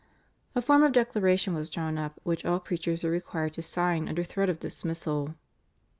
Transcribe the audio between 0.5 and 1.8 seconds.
A form of declaration was